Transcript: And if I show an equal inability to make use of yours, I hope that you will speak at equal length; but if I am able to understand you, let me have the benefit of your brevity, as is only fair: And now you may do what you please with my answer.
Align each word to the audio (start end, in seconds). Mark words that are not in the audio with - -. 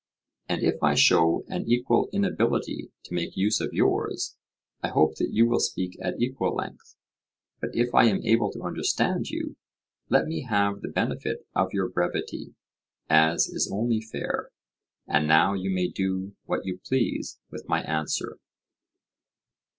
And 0.49 0.63
if 0.63 0.81
I 0.81 0.95
show 0.95 1.45
an 1.47 1.69
equal 1.69 2.09
inability 2.11 2.91
to 3.03 3.13
make 3.13 3.37
use 3.37 3.61
of 3.61 3.71
yours, 3.71 4.35
I 4.81 4.87
hope 4.87 5.17
that 5.17 5.29
you 5.31 5.45
will 5.47 5.59
speak 5.59 5.95
at 6.01 6.19
equal 6.19 6.55
length; 6.55 6.95
but 7.59 7.75
if 7.75 7.93
I 7.93 8.05
am 8.05 8.23
able 8.23 8.51
to 8.53 8.63
understand 8.63 9.27
you, 9.29 9.57
let 10.09 10.25
me 10.25 10.41
have 10.49 10.81
the 10.81 10.87
benefit 10.89 11.45
of 11.53 11.71
your 11.71 11.87
brevity, 11.87 12.55
as 13.11 13.45
is 13.47 13.69
only 13.71 14.01
fair: 14.01 14.49
And 15.05 15.27
now 15.27 15.53
you 15.53 15.69
may 15.69 15.87
do 15.87 16.35
what 16.45 16.65
you 16.65 16.79
please 16.83 17.37
with 17.51 17.69
my 17.69 17.83
answer. 17.83 18.39